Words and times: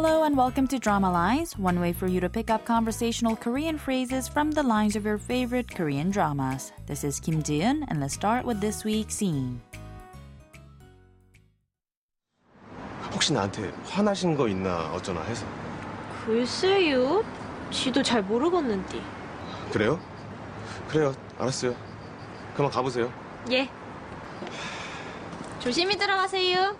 Hello 0.00 0.24
and 0.24 0.36
welcome 0.36 0.66
to 0.68 0.78
Drama 0.78 1.10
Lines, 1.10 1.56
one 1.58 1.80
way 1.80 1.92
for 1.92 2.06
you 2.06 2.20
to 2.20 2.28
pick 2.28 2.50
up 2.50 2.64
conversational 2.64 3.34
Korean 3.36 3.78
phrases 3.78 4.28
from 4.28 4.50
the 4.50 4.62
lines 4.62 4.94
of 4.96 5.04
your 5.04 5.18
favorite 5.18 5.70
Korean 5.74 6.10
dramas. 6.10 6.72
This 6.86 7.02
is 7.04 7.18
Kim 7.18 7.42
Ji-eun, 7.42 7.84
and 7.88 8.00
let's 8.00 8.14
start 8.14 8.44
with 8.44 8.60
this 8.60 8.84
week's 8.84 9.14
scene. 9.14 9.60
혹시 13.12 13.32
나한테 13.32 13.72
화나신 13.86 14.36
거 14.36 14.46
있나 14.48 14.92
어쩌나 14.92 15.22
해서 15.22 15.46
글쎄요. 16.26 17.24
지도 17.70 18.02
잘 18.02 18.22
모르겠는데. 18.22 19.00
그래요? 19.72 19.98
그래요 20.88 21.14
알았어요 21.38 21.74
그만 22.54 22.70
가보세요 22.70 23.12
예. 23.50 23.68
조심히 25.60 25.96
들어가세요. 25.96 26.76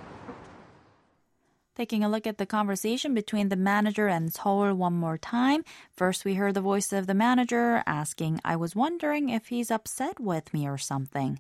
Taking 1.81 2.03
a 2.03 2.09
look 2.09 2.27
at 2.27 2.39
the 2.39 2.47
conversation 2.47 3.13
between 3.13 3.51
the 3.51 3.57
manager 3.57 4.09
and 4.09 4.33
Seoul 4.33 4.73
one 4.75 4.95
more 4.95 5.19
time. 5.19 5.63
First, 5.95 6.25
we 6.25 6.35
heard 6.35 6.55
the 6.55 6.63
voice 6.63 6.91
of 6.91 7.07
the 7.07 7.15
manager 7.15 7.83
asking, 7.87 8.41
I 8.45 8.57
was 8.57 8.75
wondering 8.75 9.29
if 9.29 9.49
he's 9.49 9.71
upset 9.71 10.19
with 10.19 10.55
me 10.55 10.67
or 10.67 10.79
something. 10.79 11.39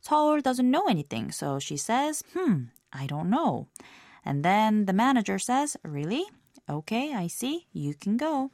Seoul 0.00 0.40
doesn't 0.40 0.70
know 0.70 0.86
anything, 0.88 1.30
so 1.30 1.60
she 1.60 1.76
says, 1.76 2.24
Hmm, 2.34 2.74
I 2.92 3.06
don't 3.06 3.30
know. 3.30 3.68
And 4.24 4.44
then 4.44 4.86
the 4.86 4.92
manager 4.92 5.38
says, 5.38 5.76
Really? 5.84 6.24
Okay, 6.68 7.14
I 7.14 7.28
see. 7.28 7.66
You 7.72 7.94
can 7.94 8.16
go. 8.16 8.50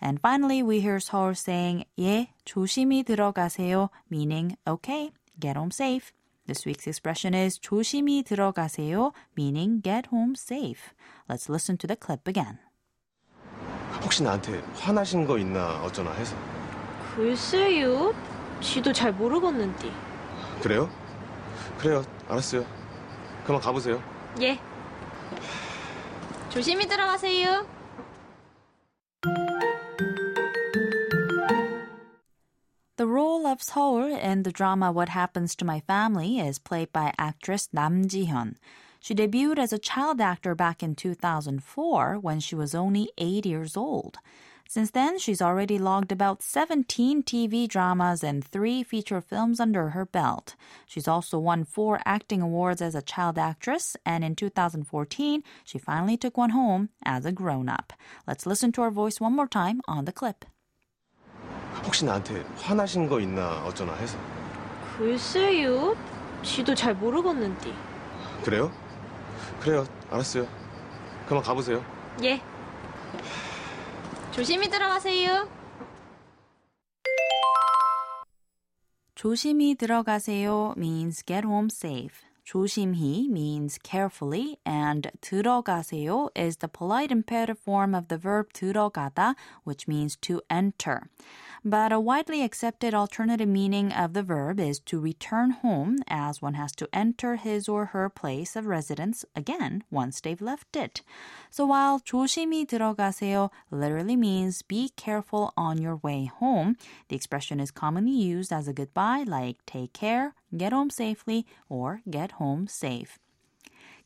And 0.00 0.20
finally, 0.20 0.62
we 0.62 0.80
hear 0.80 0.98
Seoul 0.98 1.34
saying, 1.34 1.84
예, 1.98 2.28
조심히 2.44 3.04
들어가세요, 3.04 3.90
meaning, 4.10 4.56
okay, 4.66 5.12
get 5.38 5.56
home 5.56 5.70
safe. 5.70 6.12
This 6.47 6.65
week's 6.65 6.87
expression 6.87 7.33
is 7.33 7.59
조심히 7.59 8.23
들어가세요, 8.23 9.11
meaning 9.37 9.81
get 9.83 10.07
home 10.13 10.33
safe. 10.37 10.93
Let's 11.29 11.49
listen 11.49 11.77
to 11.79 11.87
the 11.87 11.97
clip 11.97 12.21
again. 12.25 12.59
혹시 14.01 14.23
나한테 14.23 14.61
화나신 14.75 15.25
거 15.27 15.37
있나 15.37 15.81
어쩌나 15.83 16.11
해서 16.13 16.37
글쎄요. 17.15 18.13
지도 18.61 18.93
잘 18.93 19.11
모르겠는데. 19.11 19.91
그래요? 20.61 20.89
그래요 21.77 22.03
알았어요 22.27 22.65
그만 23.45 23.61
가보세요 23.61 24.01
예. 24.41 24.57
조심히 26.49 26.87
들어가세요. 26.87 27.67
The 32.97 33.05
role 33.05 33.45
of 33.45 33.61
Seoul 33.61 34.05
in 34.05 34.41
the 34.41 34.51
drama 34.51 34.91
What 34.91 35.09
Happens 35.09 35.55
to 35.57 35.65
My 35.65 35.81
Family 35.81 36.39
is 36.39 36.57
played 36.57 36.91
by 36.91 37.13
actress 37.19 37.69
Nam 37.71 38.07
Ji-hyun. 38.07 38.55
She 38.99 39.13
debuted 39.13 39.59
as 39.59 39.71
a 39.71 39.77
child 39.77 40.19
actor 40.19 40.55
back 40.55 40.81
in 40.81 40.95
2004 40.95 42.17
when 42.17 42.39
she 42.39 42.55
was 42.55 42.73
only 42.73 43.11
8 43.19 43.45
years 43.45 43.77
old. 43.77 44.17
Since 44.67 44.89
then, 44.89 45.19
she's 45.19 45.43
already 45.43 45.77
logged 45.77 46.11
about 46.11 46.41
17 46.41 47.21
TV 47.21 47.67
dramas 47.67 48.23
and 48.23 48.43
3 48.43 48.81
feature 48.81 49.21
films 49.21 49.59
under 49.59 49.89
her 49.89 50.07
belt. 50.07 50.55
She's 50.87 51.07
also 51.07 51.37
won 51.37 51.65
4 51.65 52.01
acting 52.03 52.41
awards 52.41 52.81
as 52.81 52.95
a 52.95 53.03
child 53.03 53.37
actress, 53.37 53.95
and 54.07 54.23
in 54.23 54.35
2014, 54.35 55.43
she 55.63 55.77
finally 55.77 56.17
took 56.17 56.35
one 56.35 56.49
home 56.49 56.89
as 57.05 57.27
a 57.27 57.31
grown-up. 57.31 57.93
Let's 58.25 58.47
listen 58.47 58.71
to 58.71 58.81
her 58.81 58.91
voice 58.91 59.21
one 59.21 59.35
more 59.35 59.47
time 59.47 59.81
on 59.87 60.05
the 60.05 60.11
clip. 60.11 60.45
혹시 61.87 62.03
나한테 62.03 62.43
화나신 62.57 63.07
거 63.07 63.21
있나 63.21 63.63
어쩌나 63.63 63.93
해서 63.95 64.17
글쎄요. 64.97 65.95
지도 66.43 66.75
잘 66.75 66.93
모르겠는데. 66.93 67.73
그래요? 68.43 68.69
그래요 69.61 69.85
알았어요 70.11 70.45
그만 71.27 71.41
가보세요 71.41 71.83
예. 72.23 72.41
조심히 74.31 74.69
들어가세요. 74.69 75.49
조심히 79.15 79.75
들어가세요 79.75 80.73
means 80.77 81.23
get 81.25 81.45
home 81.47 81.69
safe. 81.71 82.27
조심히 82.43 83.27
means 83.29 83.79
carefully 83.83 84.57
and 84.65 85.09
들어가세요 85.21 86.29
is 86.37 86.57
the 86.57 86.69
polite 86.71 87.11
imperative 87.11 87.59
form 87.59 87.95
of 87.95 88.07
the 88.09 88.19
verb 88.21 88.51
들어가다 88.53 89.35
which 89.65 89.87
means 89.87 90.17
to 90.17 90.41
enter. 90.49 91.09
But 91.64 91.92
a 91.92 92.00
widely 92.00 92.42
accepted 92.42 92.92
alternative 92.92 93.48
meaning 93.48 93.92
of 93.92 94.14
the 94.14 94.22
verb 94.24 94.58
is 94.58 94.80
to 94.86 94.98
return 94.98 95.50
home 95.50 95.98
as 96.08 96.42
one 96.42 96.54
has 96.54 96.72
to 96.72 96.88
enter 96.92 97.36
his 97.36 97.68
or 97.68 97.86
her 97.86 98.08
place 98.08 98.56
of 98.56 98.66
residence 98.66 99.24
again 99.36 99.84
once 99.90 100.20
they've 100.20 100.42
left 100.42 100.74
it. 100.74 101.02
So 101.50 101.66
while 101.66 102.00
조심히 102.00 102.66
들어가세요 102.66 103.50
literally 103.70 104.16
means 104.16 104.62
be 104.62 104.90
careful 104.96 105.52
on 105.56 105.78
your 105.78 105.96
way 106.02 106.24
home, 106.24 106.76
the 107.08 107.16
expression 107.16 107.60
is 107.60 107.70
commonly 107.70 108.10
used 108.10 108.52
as 108.52 108.66
a 108.66 108.72
goodbye 108.72 109.24
like 109.26 109.64
take 109.64 109.92
care, 109.92 110.34
get 110.56 110.72
home 110.72 110.90
safely, 110.90 111.46
or 111.68 112.00
get 112.10 112.32
home 112.32 112.66
safe. 112.66 113.18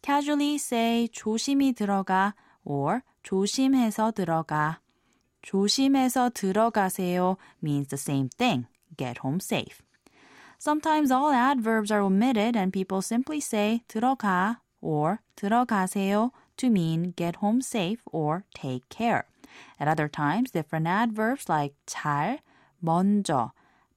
Casually 0.02 0.56
say 0.56 1.08
조심히 1.10 1.72
들어가 1.72 2.34
or 2.64 3.02
조심해서 3.22 4.12
들어가. 4.12 4.78
조심해서 5.42 6.30
들어가세요 6.30 7.36
means 7.62 7.88
the 7.88 7.98
same 7.98 8.28
thing. 8.28 8.66
Get 8.96 9.18
home 9.18 9.40
safe. 9.40 9.82
Sometimes 10.58 11.10
all 11.10 11.30
adverbs 11.30 11.92
are 11.92 12.02
omitted 12.02 12.56
and 12.56 12.72
people 12.72 13.02
simply 13.02 13.40
say 13.40 13.82
들어가 13.88 14.58
or 14.80 15.20
들어가세요 15.36 16.30
to 16.56 16.70
mean 16.70 17.12
get 17.16 17.36
home 17.36 17.60
safe 17.60 18.00
or 18.10 18.44
take 18.54 18.88
care. 18.88 19.26
At 19.78 19.88
other 19.88 20.08
times, 20.08 20.50
different 20.50 20.86
adverbs 20.86 21.48
like 21.48 21.74
잘, 21.86 22.40
먼저, 22.82 23.52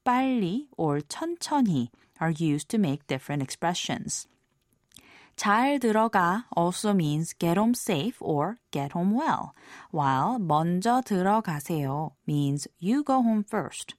빨리, 0.05 0.67
or 0.77 1.01
천천히 1.01 1.89
are 2.19 2.31
used 2.31 2.69
to 2.69 2.77
make 2.77 3.07
different 3.07 3.41
expressions. 3.41 4.27
잘 5.35 5.79
들어가 5.79 6.45
also 6.55 6.91
means 6.91 7.33
get 7.37 7.57
home 7.57 7.73
safe 7.73 8.17
or 8.19 8.57
get 8.71 8.91
home 8.93 9.13
well, 9.13 9.53
while 9.91 10.37
먼저 10.37 11.01
들어가세요 11.01 12.11
means 12.27 12.67
you 12.81 13.03
go 13.03 13.21
home 13.21 13.43
first. 13.47 13.95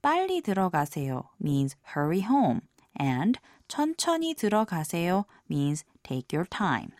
빨리 0.00 0.40
들어가세요 0.40 1.24
means 1.40 1.74
hurry 1.96 2.22
home, 2.22 2.60
and 3.00 3.40
천천히 3.66 4.34
들어가세요 4.34 5.24
means 5.50 5.84
take 6.04 6.32
your 6.32 6.46
time. 6.46 6.92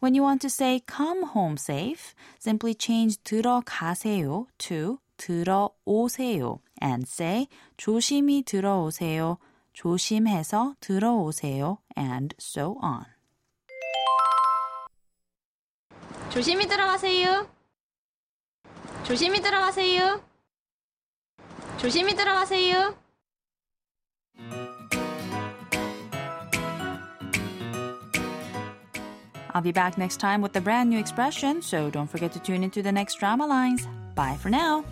When 0.00 0.14
you 0.14 0.22
want 0.22 0.40
to 0.42 0.48
say 0.48 0.80
come 0.86 1.34
home 1.34 1.58
safe, 1.58 2.14
simply 2.38 2.74
change 2.74 3.18
들어가세요 3.24 4.46
to 4.58 5.00
들어오세요 5.18 6.60
and 6.80 7.04
say 7.06 7.48
조심히 7.76 8.42
들어오세요, 8.42 9.36
조심해서 9.74 10.74
들어오세요, 10.80 11.78
and 11.96 12.34
so 12.40 12.78
on. 12.80 13.11
조심히 16.32 16.66
들어가세요. 16.66 17.48
조심히 19.04 19.40
들어가세요. 19.40 20.22
조심히 21.78 22.14
들어가세요. 22.14 22.94
I'll 29.54 29.62
be 29.62 29.72
back 29.72 29.98
next 29.98 30.20
time 30.20 30.40
with 30.40 30.54
a 30.56 30.60
brand 30.60 30.88
new 30.90 30.98
expression, 30.98 31.62
so 31.62 31.90
don't 31.90 32.08
forget 32.08 32.32
to 32.32 32.38
tune 32.38 32.62
into 32.62 32.82
the 32.82 32.92
next 32.92 33.18
drama 33.18 33.46
lines. 33.46 33.88
Bye 34.14 34.36
for 34.36 34.50
now. 34.50 34.84